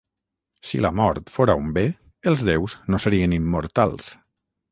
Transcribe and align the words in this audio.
Si 0.69 0.79
la 0.85 0.89
mort 0.99 1.29
fóra 1.33 1.57
un 1.65 1.67
bé, 1.75 1.83
els 2.33 2.43
déus 2.53 2.77
no 2.95 3.03
serien 3.05 3.39
immortals 3.39 4.09